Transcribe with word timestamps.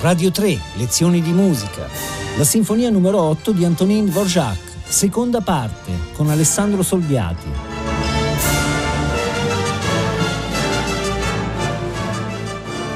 Radio 0.00 0.30
3, 0.30 0.58
lezioni 0.76 1.20
di 1.20 1.30
musica. 1.30 1.86
La 2.38 2.44
sinfonia 2.44 2.88
numero 2.88 3.20
8 3.20 3.52
di 3.52 3.66
Antonin 3.66 4.06
Dvorak, 4.06 4.58
seconda 4.88 5.42
parte, 5.42 5.92
con 6.14 6.30
Alessandro 6.30 6.82
Solviati. 6.82 7.46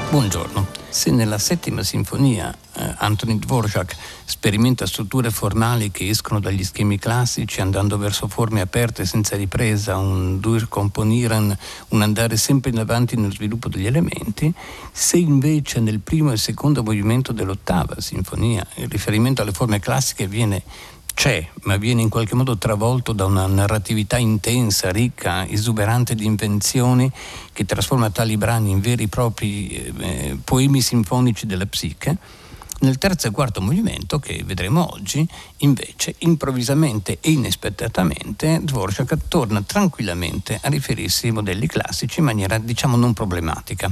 Buongiorno. 0.09 0.84
Se 0.95 1.11
nella 1.11 1.39
settima 1.39 1.83
sinfonia 1.83 2.55
eh, 2.73 2.95
Anthony 2.99 3.37
Dvorak 3.37 3.97
sperimenta 4.23 4.85
strutture 4.85 5.29
formali 5.29 5.91
che 5.91 6.07
escono 6.07 6.39
dagli 6.39 6.63
schemi 6.63 6.97
classici 6.97 7.59
andando 7.59 7.97
verso 7.97 8.29
forme 8.29 8.61
aperte 8.61 9.05
senza 9.05 9.35
ripresa, 9.35 9.97
un 9.97 10.39
durcomponieren, 10.39 11.57
un 11.89 12.01
andare 12.01 12.37
sempre 12.37 12.71
in 12.71 12.79
avanti 12.79 13.17
nello 13.17 13.33
sviluppo 13.33 13.67
degli 13.67 13.87
elementi, 13.87 14.51
se 14.89 15.17
invece 15.17 15.81
nel 15.81 15.99
primo 15.99 16.31
e 16.31 16.37
secondo 16.37 16.81
movimento 16.81 17.33
dell'ottava 17.33 17.99
sinfonia 17.99 18.65
il 18.75 18.87
riferimento 18.87 19.41
alle 19.41 19.51
forme 19.51 19.81
classiche 19.81 20.29
viene 20.29 20.63
c'è, 21.15 21.47
ma 21.63 21.77
viene 21.77 22.01
in 22.01 22.09
qualche 22.09 22.35
modo 22.35 22.57
travolto 22.57 23.13
da 23.13 23.25
una 23.25 23.47
narratività 23.47 24.17
intensa, 24.17 24.91
ricca, 24.91 25.47
esuberante 25.47 26.13
di 26.13 26.25
invenzioni 26.25 27.09
che 27.53 27.65
trasforma 27.65 28.09
tali 28.09 28.35
brani 28.35 28.69
in 28.69 28.81
veri 28.81 29.03
e 29.03 29.07
propri 29.07 29.69
eh, 29.71 30.37
poemi 30.43 30.81
sinfonici 30.81 31.47
della 31.47 31.65
psiche 31.65 32.17
nel 32.85 32.97
terzo 32.97 33.27
e 33.27 33.31
quarto 33.31 33.61
movimento, 33.61 34.19
che 34.19 34.43
vedremo 34.45 34.93
oggi, 34.93 35.27
invece, 35.57 36.15
improvvisamente 36.19 37.17
e 37.19 37.31
inaspettatamente, 37.31 38.59
Dvorak 38.61 39.17
torna 39.27 39.61
tranquillamente 39.61 40.59
a 40.61 40.69
riferirsi 40.69 41.25
ai 41.25 41.33
modelli 41.33 41.67
classici 41.67 42.19
in 42.19 42.25
maniera, 42.25 42.57
diciamo, 42.57 42.95
non 42.95 43.13
problematica. 43.13 43.91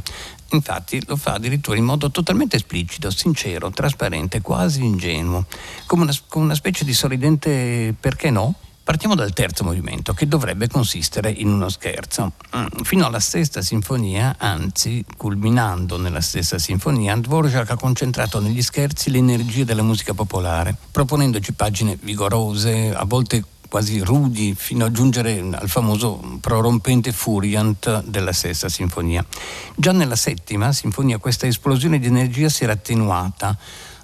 Infatti 0.52 1.04
lo 1.08 1.16
fa 1.16 1.34
addirittura 1.34 1.78
in 1.78 1.84
modo 1.84 2.12
totalmente 2.12 2.56
esplicito, 2.56 3.10
sincero, 3.10 3.72
trasparente, 3.72 4.42
quasi 4.42 4.84
ingenuo, 4.84 5.46
come 5.88 6.04
una, 6.04 6.14
come 6.28 6.46
una 6.46 6.56
specie 6.56 6.86
di 6.86 6.94
sorridente 6.94 7.96
perché 8.00 8.30
no? 8.30 8.54
Partiamo 8.84 9.16
dal 9.16 9.32
terzo 9.32 9.64
movimento, 9.64 10.14
che 10.14 10.28
dovrebbe 10.28 10.68
consistere 10.68 11.32
in 11.32 11.48
uno 11.48 11.70
scherzo. 11.70 12.34
Mm, 12.54 12.66
fino 12.84 13.06
alla 13.06 13.22
sesta 13.22 13.62
sinfonia, 13.62 14.36
anzi, 14.38 15.06
culminando 15.16 15.98
nella 15.98 16.20
stessa 16.20 16.60
sinfonia, 16.60 17.16
Dvorak 17.16 17.70
ha 17.70 17.78
concentrato 17.78 18.42
negli 18.42 18.62
scherzi 18.62 19.10
l'energia 19.10 19.64
della 19.64 19.84
musica 19.84 20.14
popolare, 20.14 20.76
proponendoci 20.92 21.54
pagine 21.54 21.98
vigorose, 22.02 22.94
a 22.94 23.06
volte 23.06 23.46
quasi 23.70 24.02
rudi, 24.02 24.54
fino 24.54 24.84
a 24.84 24.92
giungere 24.92 25.40
al 25.40 25.70
famoso 25.70 26.38
prorompente 26.42 27.14
Furiant 27.14 28.04
della 28.04 28.34
sesta 28.34 28.68
sinfonia. 28.68 29.26
Già 29.76 29.94
nella 29.94 30.18
settima 30.18 30.74
sinfonia 30.74 31.20
questa 31.20 31.48
esplosione 31.48 32.00
di 32.00 32.08
energia 32.08 32.50
si 32.50 32.66
era 32.66 32.74
attenuata 32.74 33.58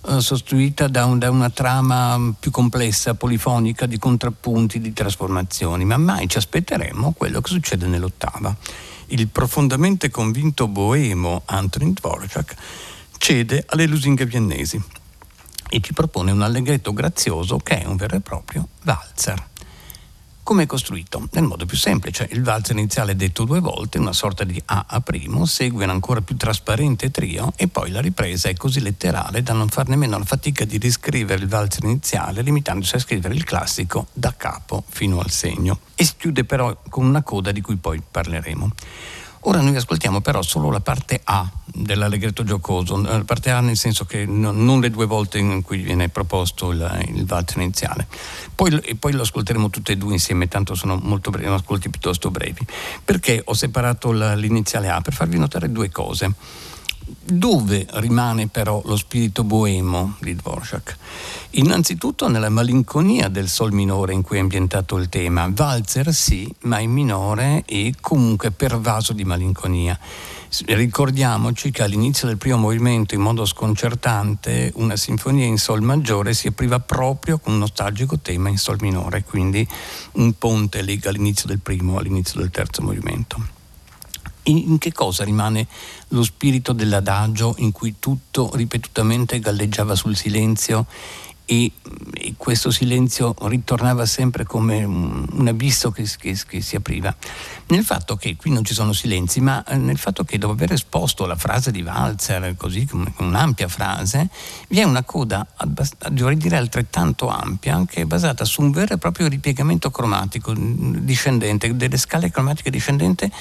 eh, 0.08 0.22
sostituita 0.22 0.88
da, 0.88 1.06
un, 1.06 1.20
da, 1.20 1.30
una 1.30 1.50
trama 1.50 2.34
più 2.40 2.52
complessa, 2.52 3.16
polifonica, 3.16 3.86
di 3.86 3.98
contrappunti, 3.98 4.80
di 4.80 4.94
trasformazioni, 4.94 5.84
ma 5.86 5.98
mai 5.98 6.28
ci 6.28 6.38
aspetteremmo 6.38 7.12
quello 7.12 7.42
che 7.42 7.50
succede 7.50 7.88
nell'ottava. 7.88 8.56
Il 9.08 9.28
profondamente 9.28 10.10
convinto 10.10 10.68
boemo 10.68 11.42
Antonin 11.46 11.94
Dvorak 11.94 12.56
cede 13.18 13.66
alle 13.68 13.88
lusinghe 13.88 14.26
viennesi 14.26 14.82
e 15.70 15.82
ci 15.82 15.94
propone 15.94 16.32
un 16.32 16.42
allegretto 16.42 16.94
grazioso 16.94 17.58
che 17.58 17.82
è 17.82 17.86
un 17.86 17.96
vero 17.96 18.16
e 18.16 18.22
proprio 18.22 18.68
valzer. 18.84 19.48
Come 20.50 20.64
è 20.64 20.66
costruito? 20.66 21.28
Nel 21.34 21.44
modo 21.44 21.68
più 21.68 21.78
semplice, 21.78 22.28
il 22.32 22.42
valzer 22.42 22.76
iniziale 22.76 23.12
è 23.12 23.16
detto 23.16 23.44
due 23.44 23.60
volte, 23.60 24.00
una 24.00 24.14
sorta 24.14 24.44
di 24.44 24.60
A 24.66 24.86
a 24.88 25.00
primo, 25.00 25.46
segue 25.46 25.84
un 25.84 25.92
ancora 25.92 26.22
più 26.22 26.36
trasparente 26.38 27.12
trio 27.12 27.54
e 27.56 27.68
poi 27.68 27.92
la 27.92 28.02
ripresa 28.02 28.50
è 28.50 28.56
così 28.56 28.80
letterale 28.80 29.44
da 29.44 29.54
non 29.54 29.70
far 29.70 29.90
nemmeno 29.90 30.18
la 30.18 30.24
fatica 30.24 30.66
di 30.66 30.80
riscrivere 30.80 31.44
il 31.44 31.48
valzer 31.48 31.84
iniziale, 31.84 32.42
limitandosi 32.42 32.96
a 32.96 33.00
scrivere 33.00 33.36
il 33.36 33.44
classico 33.44 34.08
da 34.12 34.34
capo 34.36 34.84
fino 34.90 35.20
al 35.20 35.30
segno. 35.30 35.82
E 35.94 36.04
si 36.04 36.14
chiude 36.18 36.44
però 36.44 36.76
con 36.90 37.06
una 37.06 37.22
coda 37.22 37.52
di 37.52 37.62
cui 37.62 37.76
poi 37.76 38.02
parleremo. 38.02 38.72
Ora 39.44 39.62
noi 39.62 39.76
ascoltiamo 39.76 40.20
però 40.20 40.42
solo 40.42 40.70
la 40.70 40.82
parte 40.82 41.22
A 41.24 41.50
dell'allegretto 41.64 42.44
giocoso, 42.44 43.02
la 43.02 43.24
parte 43.24 43.52
A 43.52 43.62
nel 43.62 43.78
senso 43.78 44.06
che 44.06 44.26
non 44.26 44.82
le 44.82 44.90
due 44.90 45.06
volte 45.06 45.38
in 45.38 45.62
cui 45.62 45.78
viene 45.82 46.10
proposto 46.10 46.72
il, 46.72 47.06
il 47.14 47.26
valzer 47.26 47.58
iniziale. 47.58 48.08
Poi, 48.54 48.98
poi, 49.00 49.14
lo 49.14 49.22
ascolteremo 49.22 49.70
tutte 49.70 49.94
e 49.94 49.98
due 49.98 50.12
insieme, 50.14 50.50
tanto 50.50 50.76
sono 50.76 51.00
molto 51.02 51.30
brevi, 51.30 51.48
ascolti 51.48 51.90
piuttosto 51.90 52.30
brevi. 52.32 52.66
Perché 53.06 53.42
ho 53.44 53.54
separato 53.54 54.12
la, 54.12 54.36
l'iniziale 54.36 54.90
A? 54.90 55.00
Per 55.00 55.14
farvi 55.14 55.38
notare 55.38 55.72
due 55.72 55.90
cose. 55.90 56.34
Dove 57.24 57.88
rimane 57.94 58.48
però 58.48 58.82
lo 58.86 58.96
spirito 58.96 59.44
boemo 59.44 60.16
di 60.20 60.36
Dvorak? 60.36 60.98
Innanzitutto 61.52 62.28
nella 62.28 62.50
malinconia 62.50 63.28
del 63.28 63.50
sol 63.50 63.72
minore 63.72 64.14
in 64.14 64.22
cui 64.22 64.38
è 64.38 64.40
ambientato 64.40 64.98
il 64.98 65.10
tema. 65.10 65.52
Walzer 65.56 66.14
sì, 66.14 66.52
ma 66.62 66.80
in 66.80 66.92
minore 66.92 67.64
e 67.66 67.94
comunque 68.00 68.52
pervaso 68.52 69.14
di 69.14 69.24
malinconia. 69.24 69.98
Ricordiamoci 70.66 71.72
che 71.72 71.84
all'inizio 71.84 72.28
del 72.28 72.38
primo 72.38 72.58
movimento, 72.58 73.14
in 73.14 73.22
modo 73.22 73.46
sconcertante, 73.46 74.72
una 74.76 74.96
sinfonia 74.96 75.46
in 75.46 75.58
sol 75.58 75.82
maggiore 75.82 76.34
si 76.34 76.48
apriva 76.48 76.80
proprio 76.80 77.38
con 77.38 77.54
un 77.54 77.60
nostalgico 77.60 78.20
tema 78.20 78.50
in 78.50 78.58
sol 78.58 78.78
minore, 78.82 79.24
quindi 79.24 79.68
un 80.14 80.34
ponte 80.38 80.82
lega 80.82 81.12
l'inizio 81.12 81.48
del 81.48 81.60
primo 81.60 81.98
all'inizio 81.98 82.40
del 82.40 82.50
terzo 82.50 82.82
movimento 82.82 83.58
in 84.50 84.78
che 84.78 84.92
cosa 84.92 85.24
rimane 85.24 85.68
lo 86.10 86.24
spirito 86.24 86.74
dell'adagio 86.74 87.56
in 87.58 87.72
cui 87.72 87.96
tutto 88.00 88.52
ripetutamente 88.54 89.40
galleggiava 89.40 89.96
sul 89.96 90.16
silenzio 90.16 90.86
e, 91.52 91.72
e 92.14 92.36
questo 92.38 92.70
silenzio 92.70 93.34
ritornava 93.42 94.06
sempre 94.06 94.44
come 94.44 94.84
un, 94.84 95.48
abisso 95.48 95.90
che, 95.90 96.08
che, 96.20 96.38
che, 96.48 96.62
si 96.62 96.76
apriva. 96.76 97.16
Nel 97.70 97.84
fatto 97.84 98.18
che 98.18 98.36
qui 98.36 98.52
non 98.52 98.64
ci 98.64 98.76
sono 98.76 98.94
silenzi, 98.94 99.42
ma 99.42 99.64
eh, 99.64 99.76
nel 99.76 99.98
fatto 99.98 100.24
che 100.24 100.38
dopo 100.38 100.54
aver 100.54 100.74
esposto 100.74 101.26
la 101.26 101.36
frase 101.36 101.72
di 101.72 101.82
Walzer, 101.82 102.56
così 102.56 102.86
come 102.86 103.12
un'ampia 103.18 103.68
frase, 103.68 104.30
vi 104.68 104.80
è 104.80 104.84
una 104.84 105.02
coda, 105.04 105.48
dovrei 106.12 106.38
dire 106.38 106.56
altrettanto 106.56 107.30
ampia, 107.30 107.84
che 107.88 108.02
è 108.02 108.06
basata 108.06 108.46
su 108.46 108.62
un 108.62 108.70
vero 108.70 108.94
e 108.94 108.98
proprio 109.00 109.28
ripiegamento 109.28 109.90
cromatico 109.90 110.54
discendente, 110.56 111.76
delle 111.76 111.98
scale 111.98 112.30
cromatiche 112.30 112.70
discendenti 112.70 113.32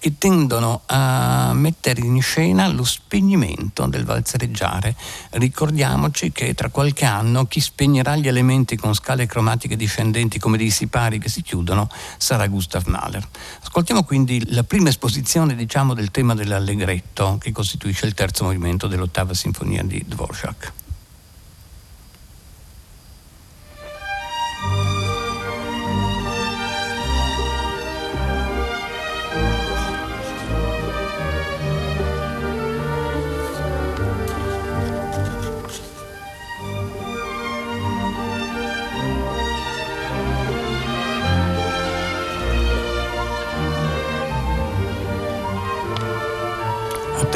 che 0.00 0.18
tendono 0.18 0.82
a 0.86 1.52
mettere 1.54 2.00
in 2.00 2.20
scena 2.20 2.66
lo 2.66 2.82
spegnimento 2.82 3.86
del 3.86 4.04
valzereggiare. 4.04 4.96
Ricordiamoci 5.30 6.32
che 6.32 6.54
tra 6.54 6.70
qualche 6.70 7.04
anno 7.04 7.46
chi 7.52 7.60
spegnerà 7.60 8.16
gli 8.16 8.28
elementi 8.28 8.76
con 8.76 8.94
scale 8.94 9.26
cromatiche 9.26 9.76
discendenti 9.76 10.38
come 10.38 10.56
dei 10.56 10.70
sipari 10.70 11.18
che 11.18 11.28
si 11.28 11.42
chiudono 11.42 11.86
sarà 12.16 12.46
Gustav 12.46 12.86
Mahler. 12.86 13.28
Ascoltiamo 13.62 14.04
quindi 14.04 14.54
la 14.54 14.62
prima 14.62 14.88
esposizione 14.88 15.54
diciamo, 15.54 15.92
del 15.92 16.10
tema 16.10 16.34
dell'allegretto 16.34 17.36
che 17.38 17.52
costituisce 17.52 18.06
il 18.06 18.14
terzo 18.14 18.44
movimento 18.44 18.86
dell'ottava 18.86 19.34
sinfonia 19.34 19.82
di 19.82 20.02
Dvorak. 20.06 20.72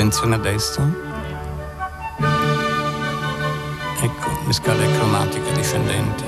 Attenzione 0.07 0.35
adesso. 0.37 0.81
Ecco 4.01 4.31
le 4.47 4.53
scale 4.53 4.93
cromatiche 4.93 5.53
discendenti. 5.53 6.25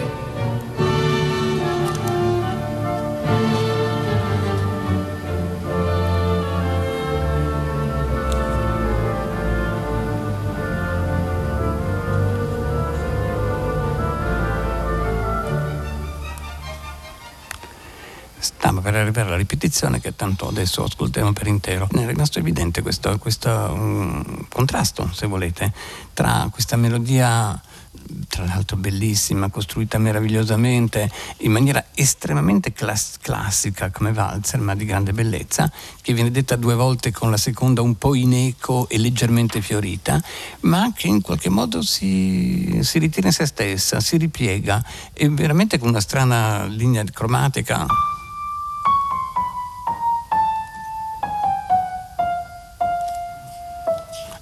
Per 18.80 18.94
arrivare 18.94 19.28
alla 19.28 19.36
ripetizione 19.36 20.00
che 20.00 20.14
tanto 20.14 20.48
adesso 20.48 20.84
ascoltiamo 20.84 21.32
per 21.32 21.46
intero. 21.46 21.88
È 21.90 22.06
rimasto 22.06 22.38
evidente 22.38 22.82
questo, 22.82 23.18
questo 23.18 23.50
um, 23.50 24.46
contrasto, 24.48 25.10
se 25.12 25.26
volete, 25.26 25.72
tra 26.14 26.48
questa 26.50 26.76
melodia 26.76 27.60
tra 28.28 28.44
l'altro 28.44 28.76
bellissima, 28.76 29.50
costruita 29.50 29.98
meravigliosamente, 29.98 31.10
in 31.38 31.52
maniera 31.52 31.84
estremamente 31.94 32.72
class- 32.72 33.18
classica 33.20 33.90
come 33.90 34.12
valzer, 34.12 34.60
ma 34.60 34.74
di 34.74 34.84
grande 34.84 35.12
bellezza, 35.12 35.70
che 36.00 36.14
viene 36.14 36.30
detta 36.30 36.56
due 36.56 36.74
volte 36.74 37.12
con 37.12 37.30
la 37.30 37.36
seconda 37.36 37.82
un 37.82 37.96
po' 37.96 38.14
in 38.14 38.32
eco 38.32 38.88
e 38.88 38.98
leggermente 38.98 39.60
fiorita, 39.60 40.22
ma 40.60 40.92
che 40.94 41.08
in 41.08 41.20
qualche 41.20 41.50
modo 41.50 41.82
si, 41.82 42.78
si 42.82 42.98
ritira 42.98 43.26
in 43.26 43.32
se 43.32 43.46
stessa, 43.46 44.00
si 44.00 44.16
ripiega 44.16 44.82
e 45.12 45.28
veramente 45.28 45.78
con 45.78 45.88
una 45.88 46.00
strana 46.00 46.64
linea 46.64 47.04
cromatica. 47.04 47.86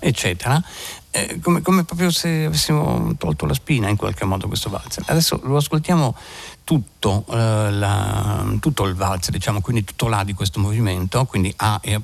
Eccetera, 0.06 0.62
eh, 1.10 1.40
come, 1.40 1.62
come, 1.62 1.84
proprio 1.84 2.10
se 2.10 2.44
avessimo 2.44 3.14
tolto 3.16 3.46
la 3.46 3.54
spina 3.54 3.88
in 3.88 3.96
qualche 3.96 4.24
modo 4.24 4.46
questo 4.46 4.70
valzer. 4.70 5.04
Adesso 5.06 5.40
lo 5.44 5.56
ascoltiamo 5.56 6.14
tutto, 6.62 7.24
eh, 7.30 7.70
la, 7.70 8.44
tutto 8.60 8.84
il 8.84 8.94
valzer, 8.94 9.32
diciamo, 9.32 9.60
quindi 9.60 9.84
tutto 9.84 10.08
l'A 10.08 10.24
di 10.24 10.34
questo 10.34 10.60
movimento, 10.60 11.24
quindi 11.24 11.52
A 11.56 11.80
e 11.82 11.94
A', 11.94 12.02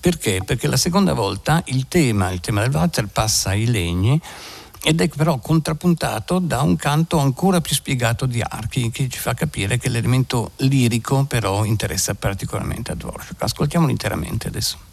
perché? 0.00 0.40
Perché 0.44 0.66
la 0.66 0.76
seconda 0.76 1.12
volta 1.12 1.62
il 1.66 1.86
tema, 1.88 2.30
il 2.30 2.40
tema 2.40 2.62
del 2.62 2.70
valzer 2.70 3.06
passa 3.06 3.50
ai 3.50 3.66
legni 3.66 4.20
ed 4.82 5.00
è 5.00 5.08
però 5.08 5.38
contrappuntato 5.38 6.38
da 6.38 6.62
un 6.62 6.76
canto 6.76 7.18
ancora 7.18 7.60
più 7.60 7.74
spiegato 7.74 8.24
di 8.24 8.40
archi 8.40 8.90
che 8.90 9.08
ci 9.10 9.18
fa 9.18 9.34
capire 9.34 9.76
che 9.76 9.90
l'elemento 9.90 10.52
lirico 10.56 11.24
però 11.24 11.64
interessa 11.64 12.14
particolarmente 12.14 12.92
a 12.92 12.94
Dvorak. 12.94 13.34
Ascoltiamolo 13.36 13.90
interamente 13.90 14.48
adesso. 14.48 14.89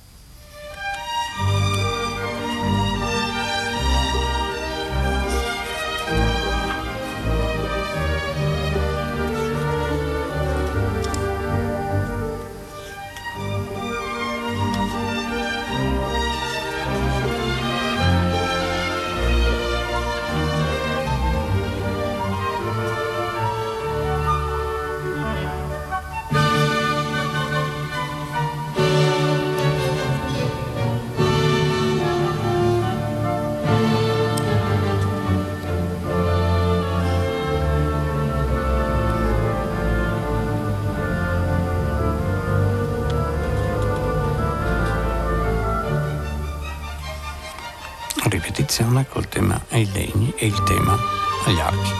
Ripetizione 48.67 49.07
col 49.07 49.27
tema 49.29 49.59
ai 49.69 49.89
legni 49.93 50.33
e 50.35 50.47
il 50.47 50.63
tema 50.63 50.97
agli 51.45 51.59
archi. 51.59 51.91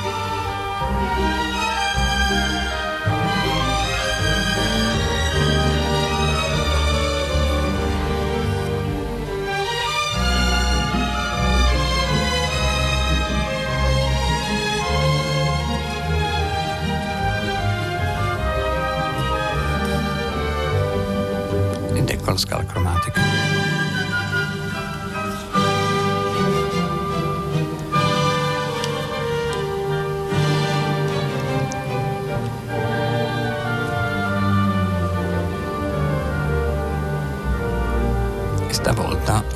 Ed 21.94 22.10
ecco 22.10 22.32
la 22.32 22.38
scala 22.38 22.66
cromatica. 22.66 23.47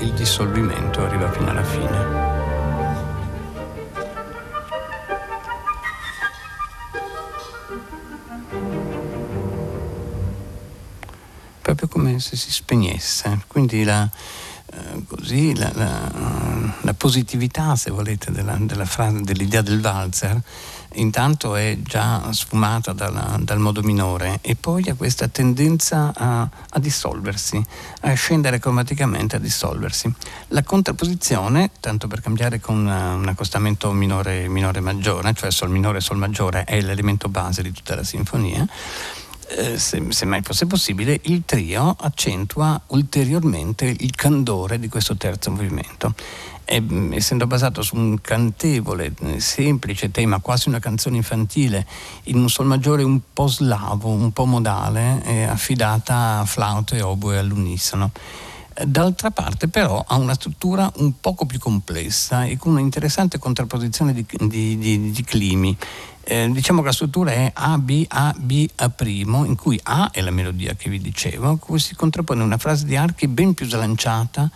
Il 0.02 0.14
dissolvimento 0.14 1.04
arriva 1.04 1.32
fino 1.32 1.50
alla 1.50 1.64
fine. 1.64 2.30
Proprio 11.62 11.88
come 11.88 12.20
se 12.20 12.36
si 12.36 12.52
spegnesse, 12.52 13.44
quindi 13.48 13.84
la, 13.84 14.10
così, 15.22 15.56
la, 15.56 15.72
la, 15.76 16.12
la, 16.82 16.94
positività, 16.96 17.76
se 17.76 17.92
volete, 17.92 18.32
della, 18.32 18.58
della 18.60 18.86
frase, 18.86 19.22
dell'idea 19.22 19.62
del 19.62 19.80
valzer 19.80 20.42
intanto 20.96 21.56
è 21.56 21.78
già 21.82 22.34
sfumata 22.34 22.92
dalla, 22.92 23.38
dal 23.40 23.60
modo 23.60 23.82
minore 23.82 24.40
e 24.42 24.56
poi 24.56 24.90
ha 24.90 24.96
questa 24.96 25.28
tendenza 25.28 26.12
a, 26.14 26.50
a, 26.70 26.80
dissolversi, 26.80 27.64
a 28.02 28.14
scendere 28.14 28.60
cromaticamente, 28.60 29.38
a 29.38 29.40
dissolversi. 29.40 30.12
La 30.50 30.64
contrapposizione, 30.64 31.72
tanto 31.80 32.08
per 32.08 32.22
cambiare 32.22 32.60
con 32.60 32.78
una, 32.78 33.14
un 33.14 33.28
accostamento 33.28 33.92
minore, 33.94 34.48
minore 34.50 34.82
cioè 35.34 35.52
sol 35.52 35.70
minore 35.70 36.02
sol 36.02 36.18
maggiore 36.18 36.64
è 36.66 36.82
l'elemento 36.82 37.30
base 37.30 37.62
di 37.62 37.72
tutta 37.72 37.96
la 37.96 38.04
sinfonia, 38.04 38.68
eh, 39.58 39.78
se, 39.78 40.04
se, 40.10 40.26
mai 40.26 40.42
fosse 40.42 40.66
possibile, 40.66 41.20
il 41.24 41.44
trio 41.46 41.96
accentua 42.00 42.82
ulteriormente 42.88 43.86
il 43.86 44.16
candore 44.16 44.80
di 44.80 44.88
questo 44.88 45.16
terzo 45.16 45.52
movimento 45.52 46.14
e, 46.66 46.82
essendo 47.12 47.48
basato 47.48 47.82
su 47.82 47.96
un 47.96 48.22
cantevole, 48.22 49.14
eh, 49.20 49.40
semplice 49.40 50.10
tema, 50.10 50.40
quasi 50.40 50.70
una 50.70 50.80
canzone 50.80 51.18
infantile, 51.18 51.86
in 52.24 52.38
un 52.38 52.50
sol 52.50 52.66
maggiore 52.66 53.04
un 53.04 53.20
po' 53.34 53.48
slavo, 53.48 54.10
un 54.10 54.32
po' 54.32 54.46
modale, 54.46 55.22
eh, 55.26 55.44
affidata 55.44 56.40
a 56.40 56.46
flauto 56.46 56.96
e 56.96 57.02
oboe 57.02 57.38
all'unisono. 57.38 58.12
D'altra 58.74 59.32
parte 59.32 59.68
però 59.68 60.04
ha 60.08 60.16
una 60.16 60.34
struttura 60.34 60.90
un 60.98 61.20
poco 61.20 61.46
più 61.46 61.60
complessa 61.60 62.46
e 62.46 62.58
con 62.58 62.74
un'interessante 62.74 63.38
contrapposizione 63.38 64.14
di, 64.14 64.26
di, 64.48 64.78
di, 64.78 65.12
di 65.12 65.24
climi. 65.24 65.78
Eh, 66.24 66.50
diciamo 66.52 66.80
che 66.80 66.88
la 66.88 66.94
struttura 66.94 67.32
è 67.32 67.52
A, 67.54 67.78
B, 67.78 68.06
A, 68.08 68.34
B, 68.38 68.70
A', 68.76 68.94
in 69.46 69.56
cui 69.56 69.80
A 69.84 70.10
è 70.12 70.22
la 70.22 70.32
melodia 70.32 70.76
che 70.76 70.90
vi 70.90 71.02
dicevo, 71.02 71.50
a 71.50 71.58
cui 71.58 71.80
si 71.80 71.96
contrappone 71.96 72.44
una 72.44 72.58
frase 72.58 72.86
di 72.86 72.96
archi 72.96 73.28
ben 73.28 73.54
più 73.54 73.66
slanciata 73.66 74.50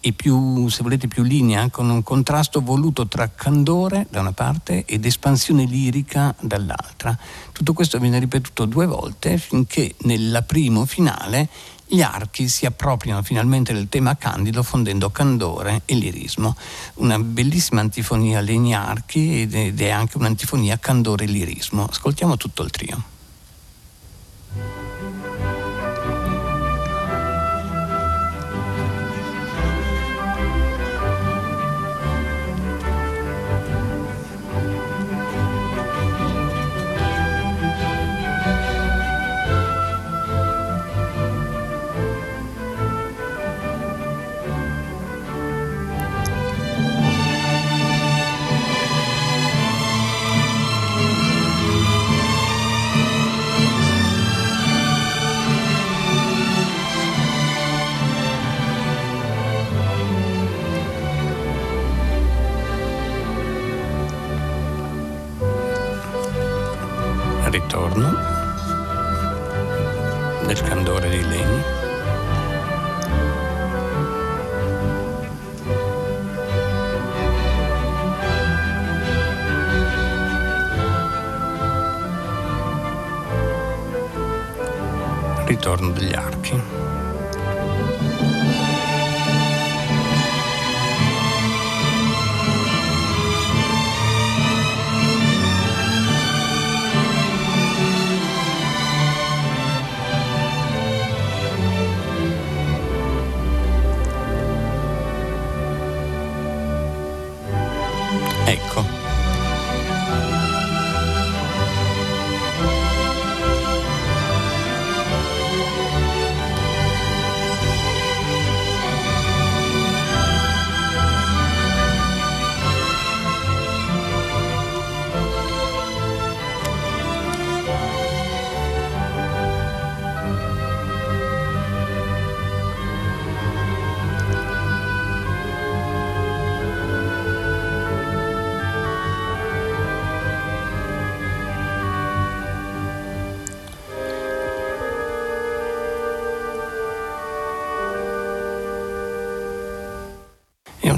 e 0.00 0.12
più, 0.12 0.66
se 0.68 0.82
volete, 0.82 1.08
più 1.08 1.22
linea, 1.22 1.68
con 1.68 1.90
un 1.90 2.02
contrasto 2.02 2.62
voluto 2.62 3.06
tra 3.06 3.30
candore 3.30 4.06
da 4.10 4.20
una 4.20 4.32
parte 4.32 4.84
ed 4.86 5.04
espansione 5.04 5.64
lirica 5.64 6.34
dall'altra. 6.40 7.16
Tutto 7.52 7.74
questo 7.74 7.98
viene 7.98 8.18
ripetuto 8.18 8.64
due 8.64 8.86
volte 8.86 9.36
finché 9.36 9.94
nella 10.00 10.42
primo 10.42 10.86
finale 10.86 11.48
gli 11.92 12.02
archi 12.02 12.48
si 12.48 12.66
appropriano 12.66 13.20
finalmente 13.22 13.72
del 13.72 13.88
tema 13.88 14.16
candido 14.16 14.62
fondendo 14.62 15.10
candore 15.10 15.82
e 15.86 15.96
lirismo. 15.96 16.56
Una 16.94 17.18
bellissima 17.18 17.80
antifonia 17.80 18.40
legni-archi 18.40 19.42
ed 19.42 19.80
è 19.80 19.90
anche 19.90 20.16
un'antifonia 20.16 20.78
candore-lirismo. 20.78 21.86
Ascoltiamo 21.90 22.36
tutto 22.36 22.62
il 22.62 22.70
trio. 22.70 23.02
Ritorno 85.70 85.92
degli 85.92 86.14
archi. 86.14 86.79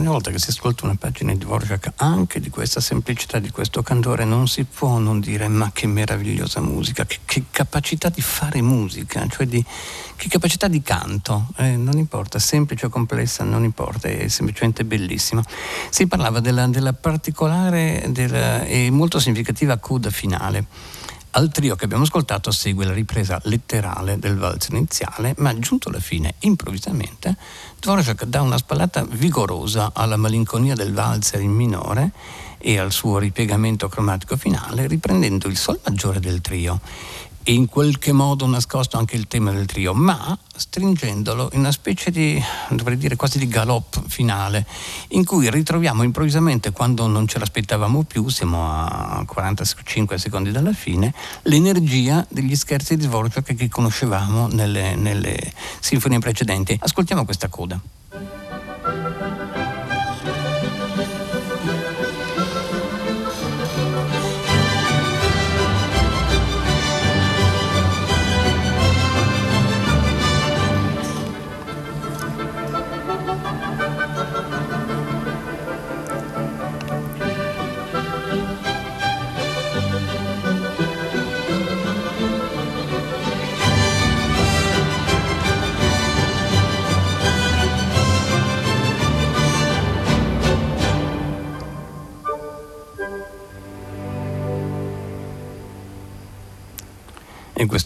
Volta 0.00 0.30
che 0.30 0.38
si 0.38 0.50
ascolta 0.50 0.84
una 0.84 0.96
pagina 0.96 1.32
di 1.32 1.38
Dvorak, 1.38 1.92
anche 1.96 2.40
di 2.40 2.50
questa 2.50 2.80
semplicità, 2.80 3.38
di 3.38 3.50
questo 3.50 3.82
candore, 3.82 4.24
non 4.24 4.48
si 4.48 4.64
può 4.64 4.98
non 4.98 5.20
dire 5.20 5.48
ma 5.48 5.70
che 5.72 5.86
meravigliosa 5.86 6.60
musica, 6.60 7.04
che, 7.04 7.18
che 7.24 7.44
capacità 7.50 8.08
di 8.08 8.20
fare 8.20 8.62
musica, 8.62 9.26
cioè 9.28 9.46
di, 9.46 9.64
che 10.16 10.28
capacità 10.28 10.68
di 10.68 10.82
canto, 10.82 11.48
eh, 11.56 11.76
non 11.76 11.98
importa, 11.98 12.38
semplice 12.38 12.86
o 12.86 12.88
complessa, 12.88 13.44
non 13.44 13.64
importa, 13.64 14.08
è 14.08 14.28
semplicemente 14.28 14.84
bellissima. 14.84 15.44
Si 15.90 16.06
parlava 16.06 16.40
della, 16.40 16.66
della 16.66 16.92
particolare 16.92 18.06
della, 18.08 18.64
e 18.64 18.90
molto 18.90 19.18
significativa 19.18 19.76
coda 19.78 20.10
finale. 20.10 20.66
Al 21.34 21.50
trio 21.50 21.76
che 21.76 21.86
abbiamo 21.86 22.02
ascoltato 22.02 22.50
segue 22.50 22.84
la 22.84 22.92
ripresa 22.92 23.40
letterale 23.44 24.18
del 24.18 24.36
valzer 24.36 24.74
iniziale, 24.74 25.34
ma 25.38 25.58
giunto 25.58 25.88
alla 25.88 25.98
fine, 25.98 26.34
improvvisamente, 26.40 27.34
Dvorak 27.80 28.24
dà 28.24 28.42
una 28.42 28.58
spallata 28.58 29.02
vigorosa 29.08 29.92
alla 29.94 30.18
malinconia 30.18 30.74
del 30.74 30.92
valzer 30.92 31.40
in 31.40 31.52
minore 31.52 32.12
e 32.58 32.78
al 32.78 32.92
suo 32.92 33.16
ripiegamento 33.16 33.88
cromatico 33.88 34.36
finale, 34.36 34.86
riprendendo 34.86 35.48
il 35.48 35.56
sol 35.56 35.80
maggiore 35.82 36.20
del 36.20 36.42
trio 36.42 36.80
in 37.44 37.66
qualche 37.66 38.12
modo 38.12 38.46
nascosto 38.46 38.98
anche 38.98 39.16
il 39.16 39.26
tema 39.26 39.50
del 39.50 39.66
trio, 39.66 39.94
ma 39.94 40.36
stringendolo 40.54 41.50
in 41.52 41.60
una 41.60 41.72
specie 41.72 42.10
di, 42.10 42.40
dovrei 42.70 42.96
dire 42.96 43.16
quasi 43.16 43.38
di 43.38 43.48
galop 43.48 44.02
finale, 44.06 44.66
in 45.08 45.24
cui 45.24 45.50
ritroviamo 45.50 46.02
improvvisamente, 46.02 46.70
quando 46.70 47.06
non 47.06 47.26
ce 47.26 47.38
l'aspettavamo 47.38 48.04
più, 48.04 48.28
siamo 48.28 48.70
a 48.70 49.24
45 49.26 50.18
secondi 50.18 50.50
dalla 50.50 50.72
fine, 50.72 51.12
l'energia 51.42 52.24
degli 52.28 52.54
scherzi 52.54 52.96
di 52.96 53.06
Dvorak 53.06 53.54
che 53.54 53.68
conoscevamo 53.68 54.46
nelle, 54.48 54.94
nelle 54.94 55.52
sinfonie 55.80 56.18
precedenti. 56.18 56.78
Ascoltiamo 56.80 57.24
questa 57.24 57.48
coda. 57.48 57.80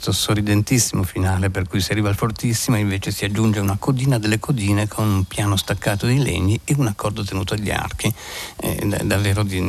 Questo 0.06 0.12
sorridentissimo 0.12 1.02
finale 1.02 1.50
per 1.50 1.66
cui 1.66 1.80
si 1.80 1.90
arriva 1.90 2.08
al 2.08 2.14
fortissimo 2.14 2.76
invece 2.76 3.10
si 3.10 3.24
aggiunge 3.24 3.58
una 3.58 3.76
codina 3.76 4.18
delle 4.18 4.38
codine 4.38 4.86
con 4.86 5.08
un 5.08 5.24
piano 5.24 5.56
staccato 5.56 6.06
dei 6.06 6.18
legni 6.18 6.60
e 6.64 6.74
un 6.76 6.86
accordo 6.86 7.24
tenuto 7.24 7.54
agli 7.54 7.70
archi 7.70 8.12
eh, 8.58 8.86
davvero 9.02 9.42
di, 9.42 9.60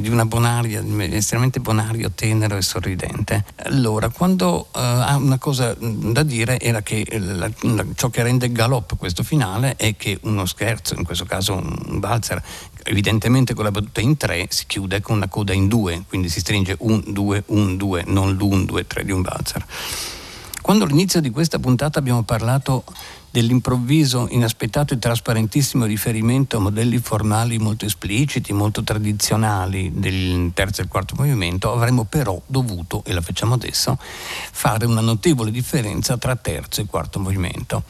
di, 0.00 0.08
una 0.08 0.24
bonaria 0.24 0.82
estremamente 1.10 1.60
bonario, 1.60 2.10
tenero 2.14 2.56
e 2.56 2.62
sorridente 2.62 3.44
allora 3.64 4.08
quando 4.08 4.68
uh, 4.72 4.78
ha 4.78 5.16
una 5.16 5.38
cosa 5.38 5.76
da 5.78 6.22
dire 6.22 6.58
era 6.58 6.80
che 6.82 7.06
la, 7.18 7.50
la, 7.60 7.84
ciò 7.94 8.08
che 8.08 8.22
rende 8.22 8.50
galop 8.50 8.96
questo 8.96 9.22
finale 9.22 9.76
è 9.76 9.96
che 9.96 10.18
uno 10.22 10.46
scherzo 10.46 10.94
in 10.94 11.04
questo 11.04 11.24
caso 11.24 11.54
un 11.54 11.98
valzer 11.98 12.42
evidentemente 12.84 13.54
con 13.54 13.64
la 13.64 13.70
battuta 13.70 14.00
in 14.00 14.16
tre 14.16 14.46
si 14.50 14.66
chiude 14.66 15.00
con 15.00 15.16
una 15.16 15.28
coda 15.28 15.52
in 15.52 15.68
due, 15.68 16.04
quindi 16.08 16.28
si 16.28 16.40
stringe 16.40 16.76
un, 16.80 17.02
due, 17.06 17.42
un, 17.46 17.76
due, 17.76 18.02
non 18.06 18.34
l'un, 18.34 18.64
due, 18.64 18.86
tre 18.86 19.04
di 19.04 19.12
un 19.12 19.22
valzer. 19.22 19.64
Quando 20.62 20.84
all'inizio 20.84 21.20
di 21.20 21.30
questa 21.30 21.58
puntata 21.58 21.98
abbiamo 21.98 22.22
parlato 22.22 22.84
dell'improvviso, 23.32 24.28
inaspettato 24.30 24.94
e 24.94 24.98
trasparentissimo 24.98 25.86
riferimento 25.86 26.58
a 26.58 26.60
modelli 26.60 26.98
formali 26.98 27.58
molto 27.58 27.84
espliciti, 27.84 28.52
molto 28.52 28.84
tradizionali 28.84 29.90
del 29.92 30.52
terzo 30.54 30.82
e 30.82 30.86
quarto 30.86 31.14
movimento, 31.16 31.72
avremmo 31.72 32.04
però 32.04 32.40
dovuto, 32.46 33.02
e 33.04 33.12
la 33.12 33.22
facciamo 33.22 33.54
adesso, 33.54 33.98
fare 33.98 34.86
una 34.86 35.00
notevole 35.00 35.50
differenza 35.50 36.16
tra 36.16 36.36
terzo 36.36 36.80
e 36.80 36.86
quarto 36.86 37.18
movimento. 37.18 37.82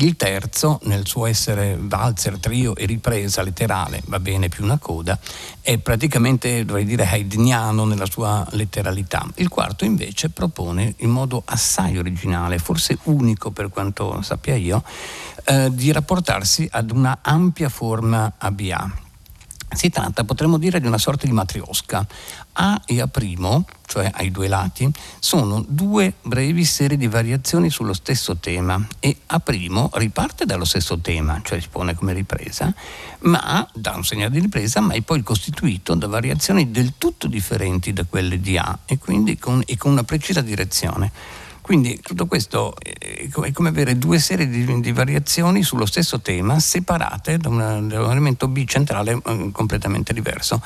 Il 0.00 0.14
terzo, 0.14 0.78
nel 0.84 1.08
suo 1.08 1.26
essere 1.26 1.76
valzer, 1.76 2.38
trio 2.38 2.76
e 2.76 2.86
ripresa 2.86 3.42
letterale, 3.42 4.00
va 4.06 4.20
bene 4.20 4.48
più 4.48 4.62
una 4.62 4.78
coda, 4.78 5.18
è 5.60 5.76
praticamente, 5.78 6.64
dovrei 6.64 6.84
dire, 6.84 7.04
haydniano 7.04 7.84
nella 7.84 8.06
sua 8.06 8.46
letteralità. 8.52 9.26
Il 9.36 9.48
quarto 9.48 9.84
invece 9.84 10.30
propone 10.30 10.94
in 10.98 11.10
modo 11.10 11.42
assai 11.44 11.98
originale, 11.98 12.58
forse 12.58 12.96
unico 13.04 13.50
per 13.50 13.70
quanto 13.70 14.22
sappia 14.22 14.54
io, 14.54 14.84
eh, 15.44 15.68
di 15.72 15.90
rapportarsi 15.90 16.68
ad 16.70 16.92
una 16.92 17.18
ampia 17.20 17.68
forma 17.68 18.34
ABA 18.38 19.06
si 19.74 19.90
tratta, 19.90 20.24
potremmo 20.24 20.58
dire, 20.58 20.80
di 20.80 20.86
una 20.86 20.98
sorta 20.98 21.26
di 21.26 21.32
matriosca. 21.32 22.06
A 22.60 22.82
e 22.86 23.00
A', 23.00 23.10
cioè 23.86 24.10
ai 24.14 24.30
due 24.30 24.48
lati, 24.48 24.90
sono 25.18 25.64
due 25.66 26.14
brevi 26.22 26.64
serie 26.64 26.96
di 26.96 27.06
variazioni 27.06 27.70
sullo 27.70 27.92
stesso 27.92 28.36
tema 28.36 28.84
e 28.98 29.16
A' 29.26 29.42
riparte 29.92 30.44
dallo 30.44 30.64
stesso 30.64 30.98
tema, 30.98 31.40
cioè 31.44 31.60
si 31.60 31.68
pone 31.70 31.94
come 31.94 32.12
ripresa, 32.12 32.72
ma 33.20 33.68
dà 33.72 33.94
un 33.94 34.04
segnale 34.04 34.30
di 34.30 34.40
ripresa, 34.40 34.80
ma 34.80 34.94
è 34.94 35.02
poi 35.02 35.22
costituito 35.22 35.94
da 35.94 36.06
variazioni 36.06 36.70
del 36.70 36.94
tutto 36.98 37.26
differenti 37.28 37.92
da 37.92 38.04
quelle 38.04 38.40
di 38.40 38.58
A 38.58 38.78
e 38.84 38.98
quindi 38.98 39.38
con, 39.38 39.62
e 39.66 39.76
con 39.76 39.92
una 39.92 40.04
precisa 40.04 40.40
direzione. 40.40 41.12
Quindi 41.68 42.00
tutto 42.00 42.24
questo 42.24 42.74
è 42.80 43.28
come 43.52 43.68
avere 43.68 43.98
due 43.98 44.18
serie 44.18 44.48
di, 44.48 44.80
di 44.80 44.90
variazioni 44.90 45.62
sullo 45.62 45.84
stesso 45.84 46.18
tema, 46.22 46.58
separate 46.60 47.36
da, 47.36 47.50
una, 47.50 47.78
da 47.82 48.04
un 48.04 48.10
elemento 48.10 48.48
B 48.48 48.64
centrale 48.64 49.20
eh, 49.22 49.50
completamente 49.52 50.14
diverso. 50.14 50.62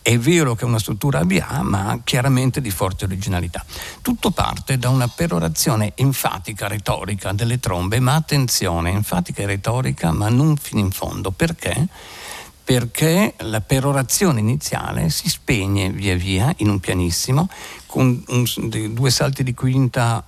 È 0.00 0.16
vero 0.16 0.54
che 0.54 0.64
è 0.64 0.68
una 0.68 0.78
struttura 0.78 1.18
ABA, 1.18 1.62
ma 1.62 1.98
chiaramente 2.04 2.60
di 2.60 2.70
forte 2.70 3.06
originalità. 3.06 3.64
Tutto 4.00 4.30
parte 4.30 4.78
da 4.78 4.88
una 4.88 5.08
perorazione 5.08 5.94
enfatica, 5.96 6.68
retorica 6.68 7.32
delle 7.32 7.58
trombe, 7.58 7.98
ma 7.98 8.14
attenzione, 8.14 8.92
enfatica 8.92 9.42
e 9.42 9.46
retorica, 9.46 10.12
ma 10.12 10.28
non 10.28 10.56
fino 10.56 10.78
in 10.78 10.92
fondo. 10.92 11.32
Perché? 11.32 11.88
Perché 12.62 13.34
la 13.38 13.60
perorazione 13.60 14.38
iniziale 14.38 15.08
si 15.10 15.28
spegne 15.28 15.90
via 15.90 16.14
via 16.14 16.52
in 16.58 16.68
un 16.68 16.78
pianissimo 16.78 17.48
con 17.96 18.22
un, 18.26 18.44
due 18.92 19.10
salti 19.10 19.42
di 19.42 19.54
quinta 19.54 20.22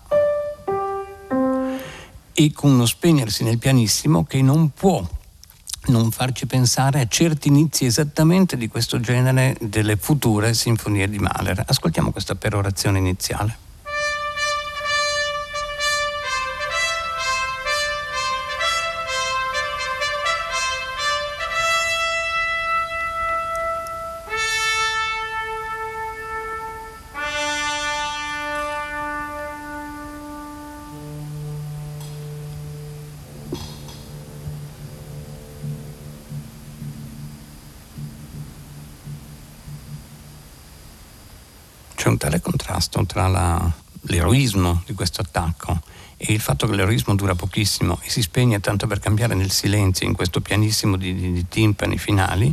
e 2.41 2.53
con 2.53 2.71
uno 2.71 2.87
spegnersi 2.87 3.43
nel 3.43 3.59
pianissimo 3.59 4.23
che 4.23 4.41
non 4.43 4.71
può 4.71 5.05
non 5.87 6.13
farci 6.13 6.47
pensare 6.47 7.01
a 7.01 7.09
certi 7.09 7.49
inizi 7.49 7.85
esattamente 7.85 8.57
di 8.57 8.69
questo 8.69 9.01
genere 9.01 9.57
delle 9.61 9.97
future 9.97 10.55
sinfonie 10.55 11.09
di 11.09 11.19
Mahler. 11.19 11.65
Ascoltiamo 11.67 12.13
questa 12.13 12.37
perorazione 12.37 12.99
iniziale. 12.99 13.68
Contrasto 42.89 43.05
tra 43.07 43.29
la, 43.29 43.71
l'eroismo 44.03 44.83
di 44.87 44.95
questo 44.95 45.21
attacco 45.21 45.81
e 46.17 46.33
il 46.33 46.41
fatto 46.41 46.67
che 46.67 46.75
l'eroismo 46.75 47.15
dura 47.15 47.35
pochissimo 47.35 48.01
e 48.03 48.11
si 48.11 48.23
spegne 48.23 48.59
tanto 48.61 48.87
per 48.89 48.99
cambiare 48.99 49.35
nel 49.35 49.53
silenzio 49.53 50.07
in 50.07 50.15
questo 50.15 50.41
pianissimo 50.41 50.97
di, 50.97 51.15
di, 51.15 51.33
di 51.33 51.47
timpani 51.49 51.97
finali, 51.97 52.53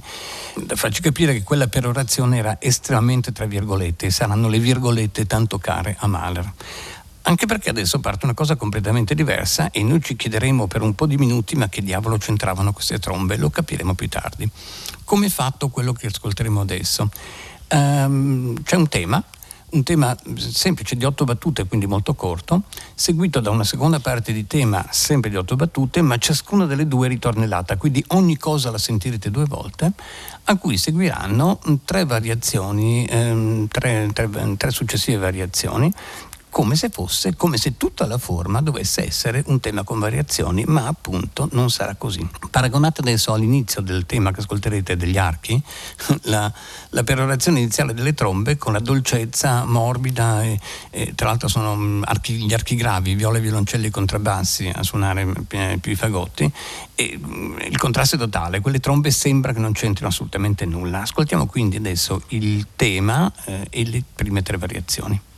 farci 0.76 1.02
capire 1.02 1.34
che 1.34 1.42
quella 1.42 1.68
perorazione 1.68 2.38
era 2.38 2.58
estremamente 2.60 3.32
tra 3.32 3.46
virgolette 3.46 4.12
saranno 4.12 4.50
le 4.50 4.60
virgolette 4.60 5.26
tanto 5.26 5.58
care 5.58 5.96
a 6.00 6.08
Mahler. 6.08 6.54
Anche 7.28 7.48
perché 7.48 7.72
adesso 7.72 8.00
parte 8.00 8.26
una 8.26 8.36
cosa 8.36 8.56
completamente 8.56 9.16
diversa 9.16 9.72
e 9.72 9.82
noi 9.82 10.00
ci 10.00 10.16
chiederemo 10.16 10.68
per 10.68 10.84
un 10.84 10.94
po' 10.94 11.08
di 11.08 11.18
minuti 11.18 11.56
ma 11.56 11.68
che 11.70 11.82
diavolo 11.82 12.18
c'entravano 12.18 12.72
queste 12.72 13.00
trombe, 13.00 13.36
lo 13.38 13.50
capiremo 13.50 13.96
più 13.96 14.08
tardi. 14.08 14.48
Come 15.04 15.26
è 15.26 15.30
fatto 15.30 15.70
quello 15.70 15.92
che 15.92 16.06
ascolteremo 16.06 16.62
adesso? 16.62 17.10
Um, 17.72 18.62
c'è 18.62 18.76
un 18.76 18.88
tema 18.88 19.24
un 19.72 19.84
tema 19.84 20.16
semplice 20.36 20.96
di 20.96 21.04
otto 21.06 21.26
battute, 21.26 21.66
quindi 21.66 21.86
molto 21.86 22.14
corto, 22.14 22.64
seguito 22.94 23.40
da 23.40 23.50
una 23.50 23.64
seconda 23.64 24.00
parte 24.00 24.32
di 24.32 24.48
tema 24.48 24.86
sempre 24.92 25.30
di 25.30 25.36
otto 25.36 25.56
battute, 25.56 26.02
ma 26.02 26.18
ciascuna 26.18 26.66
delle 26.66 26.88
due 26.88 27.08
ritornellata, 27.08 27.76
quindi 27.78 28.04
ogni 28.10 28.38
cosa 28.38 28.72
la 28.72 28.78
sentirete 28.78 29.32
due 29.32 29.46
volte, 29.46 29.92
a 30.46 30.56
cui 30.58 30.78
seguiranno 30.78 31.60
tre 31.84 32.06
variazioni, 32.06 33.06
ehm, 33.06 33.68
tre, 33.68 34.10
tre, 34.14 34.30
tre 34.58 34.72
successive 34.72 35.18
variazioni 35.18 35.92
come 36.56 36.78
se 36.78 36.88
fosse, 36.88 37.36
come 37.36 37.58
se 37.58 37.76
tutta 37.76 38.08
la 38.08 38.18
forma 38.18 38.62
dovesse 38.62 39.06
essere 39.06 39.44
un 39.48 39.60
tema 39.60 39.84
con 39.84 40.00
variazioni, 40.00 40.64
ma 40.66 40.88
appunto 40.88 41.50
non 41.52 41.70
sarà 41.70 41.96
così. 41.96 42.26
Paragonate 42.50 43.02
adesso 43.02 43.34
all'inizio 43.34 43.82
del 43.82 44.06
tema 44.06 44.32
che 44.32 44.40
ascolterete 44.40 44.96
degli 44.96 45.18
archi, 45.18 45.62
la, 46.32 46.50
la 46.92 47.04
perorazione 47.04 47.60
iniziale 47.60 47.94
delle 47.94 48.14
trombe 48.14 48.56
con 48.56 48.72
la 48.72 48.80
dolcezza 48.80 49.66
morbida 49.66 50.44
e, 50.44 50.58
e 50.92 51.14
tra 51.14 51.28
l'altro 51.28 51.50
sono 51.50 51.76
mm, 51.76 52.04
archi, 52.06 52.46
gli 52.46 52.54
archi 52.54 52.76
gravi, 52.76 53.16
viola, 53.16 53.40
violoncelli 53.40 53.88
e 53.88 53.92
contrabbassi 53.92 54.72
a 54.74 54.82
suonare 54.82 55.28
più 55.82 55.92
i 55.92 55.96
fagotti 55.96 56.50
e 56.96 57.20
mm, 57.22 57.58
il 57.68 57.78
contrasto 57.78 58.16
è 58.16 58.18
totale, 58.18 58.62
quelle 58.62 58.80
trombe 58.80 59.12
sembra 59.12 59.52
che 59.52 59.60
non 59.60 59.74
c'entrino 59.74 60.08
assolutamente 60.08 60.64
nulla. 60.64 61.02
Ascoltiamo 61.02 61.48
quindi 61.48 61.76
adesso 61.76 62.22
il 62.30 62.66
tema 62.78 63.30
eh, 63.44 63.68
e 63.70 63.84
le 63.84 64.02
prime 64.16 64.42
tre 64.42 64.56
variazioni. 64.56 65.34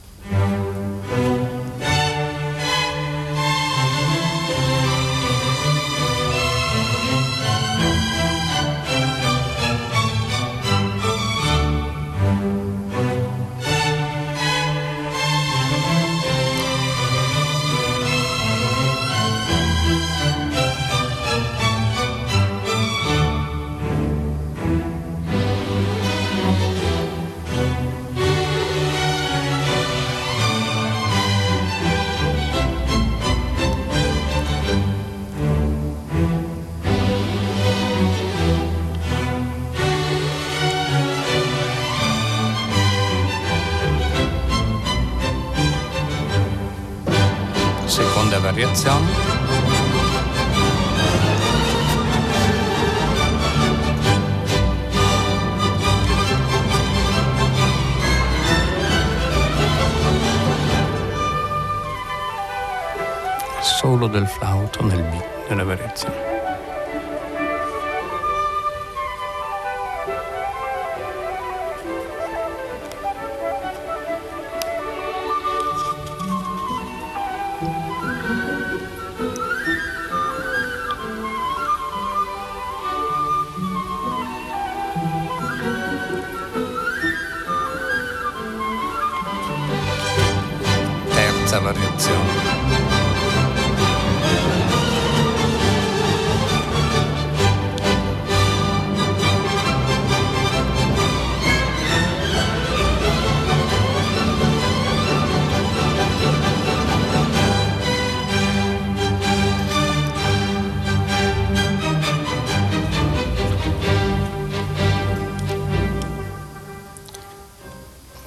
Del 64.08 64.28
flauto 64.28 64.84
nel 64.84 65.02
B 65.04 65.50
nella 65.50 65.64
variazione. 65.64 66.35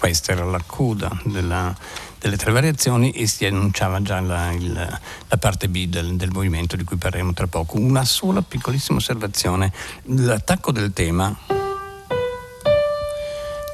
Questa 0.09 0.33
era 0.33 0.45
la 0.45 0.63
coda 0.65 1.11
della, 1.25 1.77
delle 2.19 2.39
tre 2.39 2.51
variazioni 2.51 3.11
e 3.11 3.27
si 3.27 3.45
annunciava 3.45 4.01
già 4.01 4.21
la, 4.21 4.53
il, 4.53 4.73
la 4.73 5.37
parte 5.37 5.69
B 5.69 5.87
del, 5.87 6.17
del, 6.17 6.31
movimento 6.31 6.77
di 6.77 6.85
cui 6.85 6.97
parleremo 6.97 7.35
tra 7.35 7.47
poco. 7.47 7.79
Una 7.79 8.07
sola 8.07 8.41
piccolissima 8.41 8.97
osservazione, 8.97 9.71
l'attacco 10.05 10.73
del 10.73 10.95
tema 10.95 11.37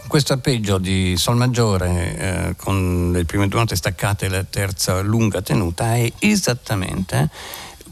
questo 0.09 0.33
arpeggio 0.33 0.79
di 0.79 1.17
Sol 1.17 1.37
maggiore 1.37 2.17
eh, 2.17 2.55
con 2.57 3.11
le 3.13 3.25
prime 3.25 3.49
due 3.49 3.61
note 3.61 3.75
staccate 3.75 4.27
e 4.27 4.29
la 4.29 4.45
terza 4.45 5.01
lunga 5.01 5.41
tenuta 5.41 5.95
è 5.95 6.13
esattamente 6.21 7.31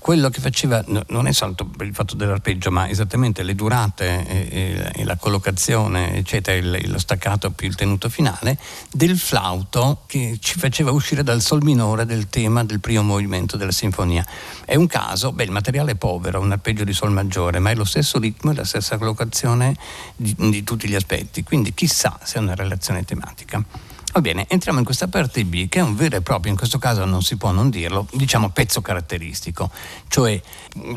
quello 0.03 0.31
che 0.31 0.41
faceva 0.41 0.85
non 0.87 1.29
è 1.29 1.33
soltanto 1.33 1.65
per 1.65 1.87
il 1.87 1.95
fatto 1.95 2.17
dell'arpeggio, 2.17 2.73
ma 2.73 2.89
esattamente 2.89 3.45
le 3.45 3.55
durate 3.55 4.27
e, 4.27 4.49
e, 4.51 4.93
e 4.97 5.05
la 5.05 5.17
collocazione, 5.17 6.17
eccetera, 6.17 6.57
il, 6.57 6.91
lo 6.91 6.99
staccato 6.99 7.53
più 7.53 7.69
il 7.69 7.77
tenuto 7.77 8.09
finale 8.09 8.59
del 8.91 9.17
flauto 9.17 10.03
che 10.07 10.39
ci 10.41 10.59
faceva 10.59 10.91
uscire 10.91 11.23
dal 11.23 11.41
sol 11.41 11.63
minore 11.63 12.05
del 12.05 12.29
tema 12.29 12.65
del 12.65 12.81
primo 12.81 13.05
movimento 13.05 13.57
della 13.57 13.71
sinfonia. 13.71 14.27
È 14.65 14.75
un 14.75 14.89
caso, 14.89 15.31
beh, 15.31 15.45
il 15.45 15.53
materiale 15.53 15.93
è 15.93 15.95
povero, 15.95 16.41
un 16.41 16.51
arpeggio 16.51 16.83
di 16.83 16.93
sol 16.93 17.13
maggiore, 17.13 17.61
ma 17.61 17.71
è 17.71 17.77
lo 17.77 17.85
stesso 17.85 18.19
ritmo 18.19 18.51
e 18.51 18.55
la 18.57 18.65
stessa 18.65 18.99
collocazione 18.99 19.77
di, 20.17 20.35
di 20.37 20.65
tutti 20.65 20.89
gli 20.89 20.97
aspetti, 20.97 21.45
quindi 21.45 21.75
chissà 21.75 22.19
se 22.25 22.39
è 22.39 22.41
una 22.41 22.57
relazione 22.57 23.05
tematica. 23.05 23.92
Va 24.15 24.21
bene, 24.21 24.45
entriamo 24.47 24.79
in 24.79 24.85
questa 24.85 25.09
parte 25.09 25.43
B 25.47 25.71
che 25.71 25.79
è 25.79 25.83
un 25.83 25.97
vero 25.97 26.17
e 26.17 26.21
proprio, 26.21 26.53
in 26.53 26.59
questo 26.59 26.79
caso 26.79 27.07
non 27.07 27.23
si 27.23 27.39
può 27.39 27.51
non 27.51 27.71
dirlo, 27.71 28.07
diciamo 28.13 28.51
pezzo 28.51 28.83
caratteristico, 28.83 29.71
cioè 30.09 30.39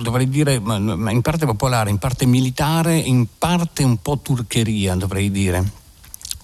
dovrei 0.01 0.27
dire 0.27 0.55
in 0.55 1.19
parte 1.21 1.45
popolare, 1.45 1.89
in 1.89 1.97
parte 1.97 2.25
militare, 2.25 2.97
in 2.97 3.25
parte 3.37 3.85
un 3.85 4.01
po' 4.01 4.19
turcheria 4.19 4.95
dovrei 4.95 5.31
dire 5.31 5.83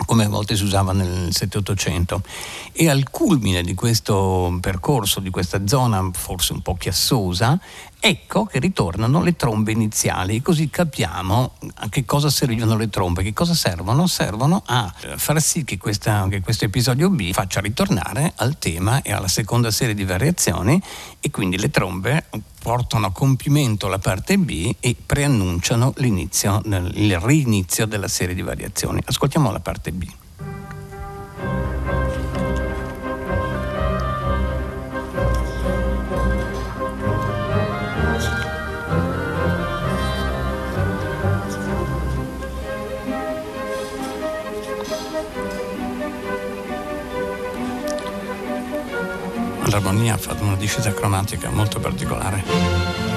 come 0.05 0.23
a 0.23 0.29
volte 0.29 0.55
si 0.55 0.63
usava 0.63 0.93
nel 0.93 1.27
7-800 1.27 2.19
e 2.71 2.89
al 2.89 3.09
culmine 3.09 3.61
di 3.61 3.75
questo 3.75 4.57
percorso, 4.61 5.19
di 5.19 5.29
questa 5.29 5.67
zona 5.67 6.09
forse 6.13 6.53
un 6.53 6.61
po' 6.61 6.75
chiassosa, 6.75 7.59
ecco 8.03 8.45
che 8.45 8.57
ritornano 8.57 9.21
le 9.21 9.35
trombe 9.35 9.71
iniziali, 9.71 10.41
così 10.41 10.69
capiamo 10.71 11.53
a 11.75 11.89
che 11.89 12.03
cosa 12.03 12.31
servivano 12.31 12.75
le 12.75 12.89
trombe, 12.89 13.21
che 13.21 13.31
cosa 13.31 13.53
servono? 13.53 14.07
Servono 14.07 14.63
a 14.65 14.91
far 15.17 15.39
sì 15.39 15.63
che, 15.63 15.77
questa, 15.77 16.27
che 16.27 16.41
questo 16.41 16.65
episodio 16.65 17.11
B 17.11 17.31
faccia 17.31 17.61
ritornare 17.61 18.33
al 18.37 18.57
tema 18.57 19.03
e 19.03 19.13
alla 19.13 19.27
seconda 19.27 19.69
serie 19.69 19.93
di 19.93 20.03
variazioni 20.03 20.81
e 21.19 21.29
quindi 21.29 21.59
le 21.59 21.69
trombe 21.69 22.25
portano 22.59 23.05
a 23.05 23.11
compimento 23.11 23.87
la 23.87 23.99
parte 23.99 24.37
B 24.39 24.75
e 24.79 24.95
preannunciano 25.05 25.93
l'inizio, 25.97 26.59
il 26.65 27.19
rinizio 27.19 27.85
della 27.85 28.07
serie 28.07 28.33
di 28.33 28.41
variazioni. 28.41 28.99
Ascoltiamo 29.05 29.51
la 29.51 29.59
parte 29.59 29.91
B. 29.91 30.09
l'armonia 49.91 50.13
ha 50.13 50.17
fatto 50.17 50.43
una 50.43 50.55
discesa 50.55 50.93
cromatica 50.93 51.49
molto 51.49 51.79
particolare. 51.79 53.10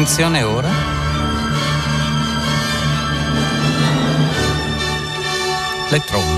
Attenzione 0.00 0.44
ora. 0.44 0.70
Le 5.90 6.04
trombe. 6.04 6.37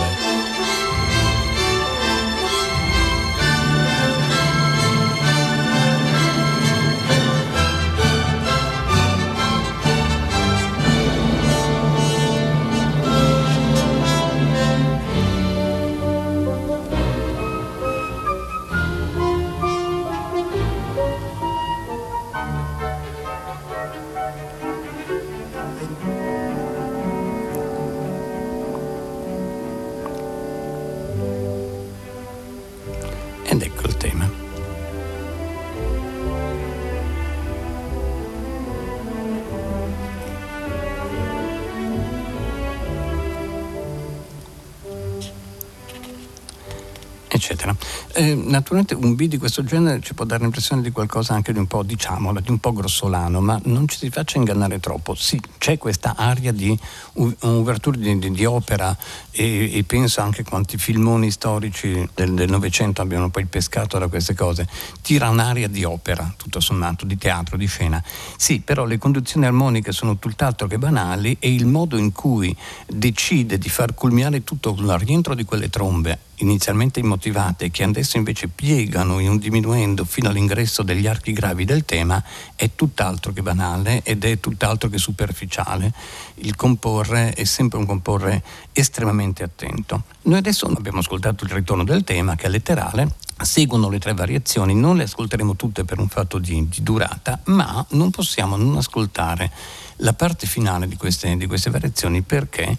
Eccetera. 47.51 47.75
Eh, 48.15 48.35
naturalmente 48.35 48.95
un 48.95 49.15
B 49.15 49.27
di 49.27 49.37
questo 49.37 49.65
genere 49.65 50.01
ci 50.01 50.15
può 50.15 50.25
dare 50.25 50.43
l'impressione 50.43 50.83
di 50.83 50.91
qualcosa 50.91 51.35
anche 51.35 51.53
di 51.53 51.59
un 51.59 51.67
po', 51.67 51.83
diciamola, 51.83 52.41
di 52.41 52.51
un 52.51 52.59
po' 52.59 52.73
grossolano, 52.73 53.41
ma 53.41 53.61
non 53.65 53.89
ci 53.89 53.99
si 53.99 54.11
faccia 54.11 54.39
ingannare 54.39 54.79
troppo. 54.79 55.15
Sì, 55.15 55.41
c'è 55.59 55.77
questa 55.79 56.15
aria 56.17 56.53
di 56.53 56.79
un'ouverture 57.15 57.99
di, 57.99 58.19
di, 58.19 58.31
di, 58.31 58.45
opera 58.45 58.97
e, 59.31 59.77
e, 59.77 59.83
penso 59.85 60.21
anche 60.21 60.45
quanti 60.45 60.79
filmoni 60.79 61.31
storici 61.31 62.09
del 62.15 62.49
Novecento 62.49 63.03
abbiano 63.03 63.31
poi 63.31 63.47
pescato 63.47 63.99
da 63.99 64.07
queste 64.07 64.35
cose. 64.35 64.69
Tira 65.03 65.29
un'aria 65.29 65.69
di 65.69 65.85
opera, 65.85 66.33
tutto 66.37 66.61
sommato, 66.61 67.05
di 67.05 67.19
teatro, 67.19 67.57
di 67.57 67.67
scena. 67.67 68.03
Sì, 68.37 68.61
però 68.61 68.85
le 68.85 68.99
conduzioni 68.99 69.47
armoniche 69.47 69.93
sono 69.93 70.19
tutt'altro 70.19 70.67
che 70.67 70.79
banali 70.79 71.37
e 71.41 71.53
il 71.53 71.67
modo 71.67 71.97
in 71.97 72.13
cui 72.13 72.57
decide 72.87 73.59
di 73.59 73.69
far 73.69 73.95
culminare 73.95 74.45
tutto 74.45 74.75
con 74.75 74.85
il 74.85 74.99
rientro 74.99 75.35
di 75.35 75.45
quelle 75.45 75.69
trombe 75.69 76.29
inizialmente 76.41 77.01
immotivate 77.01 77.71
che 77.71 77.83
adesso 77.83 78.17
invece 78.17 78.49
piegano 78.49 79.19
in 79.19 79.29
un 79.29 79.39
diminuendo 79.39 80.05
fino 80.05 80.29
all'ingresso 80.29 80.83
degli 80.83 81.07
archi 81.07 81.33
gravi 81.33 81.65
del 81.65 81.85
tema 81.85 82.23
è 82.55 82.71
tutt'altro 82.75 83.33
che 83.33 83.43
banale 83.43 84.03
ed 84.03 84.25
è 84.25 84.39
tutt'altro 84.41 84.89
che 84.89 84.99
superficiale. 84.99 85.93
Il 86.37 86.57
comporre 86.57 87.33
è 87.33 87.45
sempre 87.45 87.79
un 87.79 87.87
comporre 87.87 88.43
estremamente 88.73 89.43
attento. 89.43 90.05
Noi 90.23 90.39
adesso 90.39 90.67
abbiamo 90.67 90.99
ascoltato 90.99 91.45
il 91.45 91.51
ritorno 91.51 91.85
del 91.85 92.05
tema 92.05 92.37
che 92.37 92.47
è 92.47 92.49
letterale, 92.49 93.15
seguono 93.41 93.89
le 93.89 93.99
tre 93.99 94.15
variazioni, 94.15 94.75
non 94.75 94.97
le 94.97 95.05
ascolteremo 95.05 95.57
tutte 95.57 95.85
per 95.85 95.99
un 95.99 96.09
fatto 96.09 96.39
di, 96.39 96.69
di 96.69 96.83
durata, 96.83 97.41
ma 97.47 97.85
non 97.91 98.11
possiamo 98.11 98.57
non 98.57 98.77
ascoltare 98.77 99.51
la 99.97 100.13
parte 100.13 100.47
finale 100.47 100.89
di 100.89 100.97
queste, 100.97 101.37
di 101.37 101.47
queste 101.47 101.71
variazioni 101.71 102.23
perché 102.23 102.77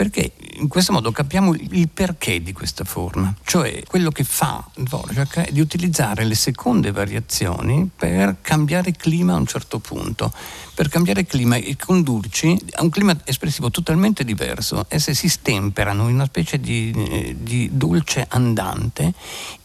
perché 0.00 0.32
in 0.54 0.66
questo 0.68 0.94
modo 0.94 1.12
capiamo 1.12 1.52
il 1.52 1.90
perché 1.90 2.42
di 2.42 2.54
questa 2.54 2.84
forma, 2.84 3.34
cioè 3.44 3.82
quello 3.86 4.10
che 4.10 4.24
fa 4.24 4.66
Dvorak 4.74 5.40
è 5.40 5.52
di 5.52 5.60
utilizzare 5.60 6.24
le 6.24 6.34
seconde 6.34 6.90
variazioni 6.90 7.86
per 7.94 8.38
cambiare 8.40 8.92
clima 8.92 9.34
a 9.34 9.36
un 9.36 9.44
certo 9.44 9.78
punto, 9.78 10.32
per 10.74 10.88
cambiare 10.88 11.26
clima 11.26 11.56
e 11.56 11.76
condurci 11.76 12.58
a 12.76 12.82
un 12.82 12.88
clima 12.88 13.14
espressivo 13.24 13.70
totalmente 13.70 14.24
diverso. 14.24 14.86
Esse 14.88 15.12
si 15.12 15.28
stemperano 15.28 16.08
in 16.08 16.14
una 16.14 16.24
specie 16.24 16.58
di, 16.58 16.90
eh, 16.96 17.36
di 17.38 17.68
dolce 17.70 18.24
andante 18.26 19.12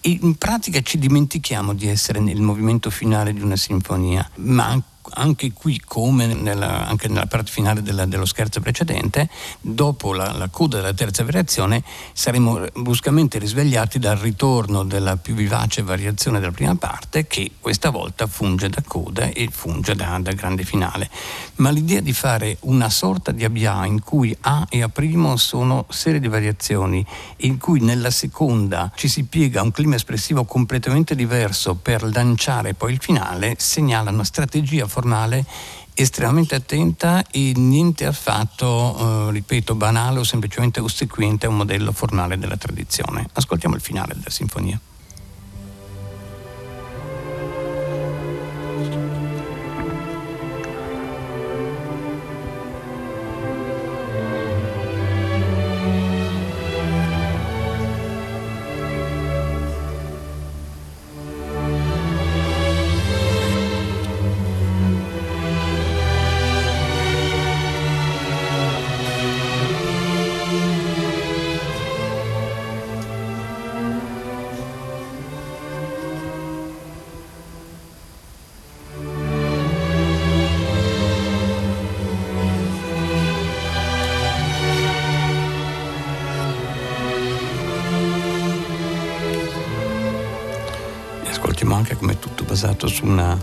e 0.02 0.20
in 0.22 0.36
pratica 0.36 0.82
ci 0.82 1.00
dimentichiamo 1.00 1.74
di 1.74 1.88
essere 1.88 2.20
nel 2.20 2.42
movimento 2.42 2.90
finale 2.90 3.32
di 3.32 3.40
una 3.40 3.56
sinfonia, 3.56 4.30
ma 4.40 4.66
anche 4.66 4.95
qui, 5.54 5.82
come 5.86 6.28
nella, 6.28 6.88
anche 6.88 7.08
nella 7.08 7.26
parte 7.26 7.52
finale 7.52 7.82
della, 7.82 8.06
dello 8.06 8.26
scherzo 8.26 8.60
precedente, 8.60 9.30
dopo 9.62 10.14
la, 10.14 10.32
la, 10.32 10.48
coda 10.50 10.78
della 10.78 10.94
terza 10.94 11.24
variazione 11.24 11.84
saremo 12.14 12.66
bruscamente 12.76 13.40
risvegliati 13.40 14.00
dal 14.00 14.18
ritorno 14.18 14.84
della 14.84 15.18
più 15.18 15.34
vivace 15.34 15.82
variazione 15.82 16.40
della 16.40 16.52
prima 16.52 16.76
parte, 16.76 17.28
che 17.28 17.52
questa 17.60 17.90
volta 17.90 18.28
funge 18.28 18.70
da 18.70 18.82
coda 18.86 19.26
e 19.26 19.48
funge 19.52 19.96
da, 19.96 20.18
da 20.22 20.32
grande 20.32 20.64
finale. 20.64 21.10
Ma 21.56 21.70
l'idea 21.70 22.02
di 22.02 22.14
fare 22.14 22.58
una 22.62 22.90
sorta 22.90 23.32
di 23.32 23.44
ABA 23.44 23.86
in 23.86 24.02
cui 24.02 24.36
A 24.42 24.66
e 24.70 24.82
A' 24.82 24.92
sono 25.36 25.86
serie 25.90 26.20
di 26.20 26.28
variazioni, 26.28 27.06
in 27.38 27.58
cui 27.58 27.80
nella 27.80 28.12
seconda 28.12 28.92
ci 28.96 29.08
si 29.08 29.24
piega 29.24 29.62
un 29.62 29.72
clima 29.72 29.96
espressivo 29.96 30.46
completamente 30.46 31.16
diverso 31.16 31.76
per 31.76 32.04
lanciare 32.04 32.74
poi 32.74 32.94
il 32.94 33.00
finale, 33.00 33.56
segnala 33.58 34.12
una 34.12 34.24
strategia 34.24 34.88
formale 34.96 35.46
estremamente 35.94 36.56
attenta 36.56 37.24
e 37.32 37.54
niente 37.56 38.06
affatto, 38.06 39.28
eh, 39.28 39.32
ripeto, 39.32 39.76
banale 39.76 40.20
o 40.20 40.24
semplicemente 40.24 40.80
ossequiente 40.80 41.46
a 41.46 41.50
un 41.50 41.58
modello 41.58 41.92
formale 41.92 42.38
della 42.38 42.58
tradizione. 42.58 43.28
Ascoltiamo 43.34 43.76
il 43.76 43.82
finale 43.82 44.14
della 44.14 44.30
sinfonia. 44.30 44.80
Una 93.16 93.42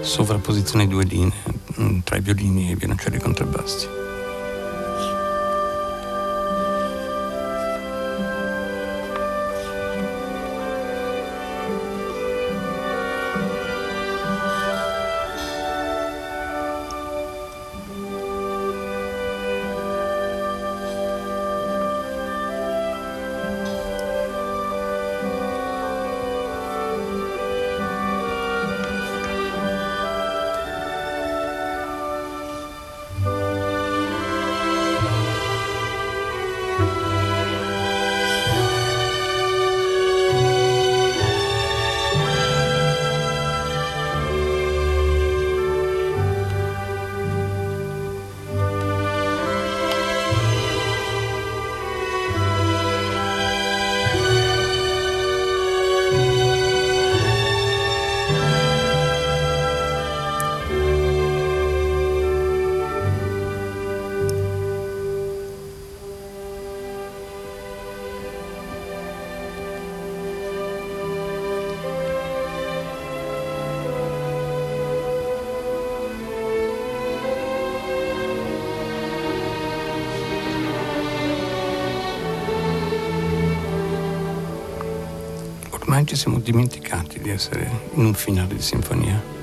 sovrapposizione 0.00 0.86
di 0.86 0.92
due 0.92 1.04
linee 1.04 1.42
mm, 1.78 1.98
tra 2.04 2.16
i 2.16 2.20
violini 2.20 2.68
e 2.68 2.72
i 2.72 2.74
violoncelli 2.74 3.18
contrabbassi. 3.18 3.99
Ormai 85.80 86.06
ci 86.06 86.16
siamo 86.16 86.38
dimenticati 86.38 87.20
di 87.20 87.30
essere 87.30 87.70
in 87.94 88.04
un 88.04 88.14
finale 88.14 88.54
di 88.54 88.62
sinfonia. 88.62 89.39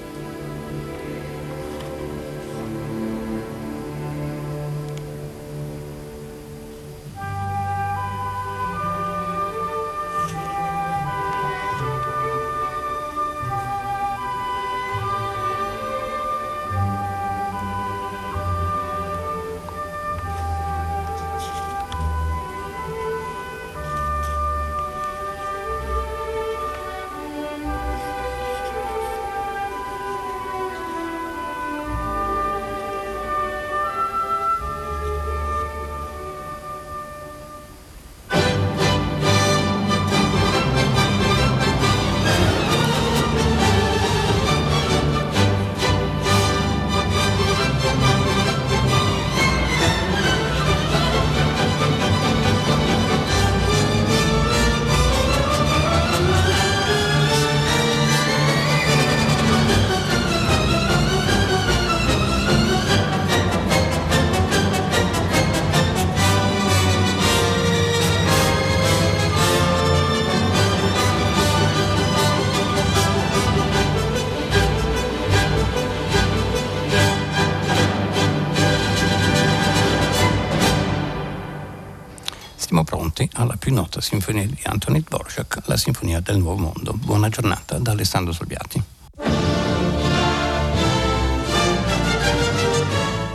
Sinfonia 84.28 84.46
di 84.46 84.60
Antonin 84.64 85.04
Dvorak, 85.08 85.62
la 85.66 85.78
Sinfonia 85.78 86.20
del 86.20 86.38
Nuovo 86.38 86.62
Mondo. 86.62 86.94
Buona 86.94 87.30
giornata 87.30 87.78
da 87.78 87.92
Alessandro 87.92 88.34
Solviati. 88.34 88.84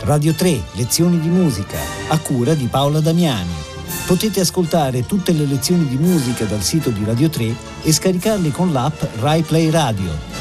Radio 0.01 0.33
3, 0.33 0.61
lezioni 0.73 1.19
di 1.19 1.29
musica, 1.29 1.79
a 2.09 2.19
cura 2.19 2.53
di 2.53 2.67
Paola 2.67 2.99
Damiani. 2.99 3.61
Potete 4.05 4.41
ascoltare 4.41 5.05
tutte 5.05 5.31
le 5.31 5.45
lezioni 5.45 5.87
di 5.87 5.95
musica 5.95 6.45
dal 6.45 6.61
sito 6.61 6.89
di 6.89 7.03
Radio 7.05 7.29
3 7.29 7.55
e 7.83 7.91
scaricarle 7.91 8.51
con 8.51 8.71
l'app 8.71 9.01
Rai 9.19 9.41
Play 9.41 9.69
Radio 9.69 10.32